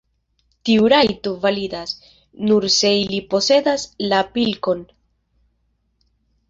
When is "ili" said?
3.03-3.21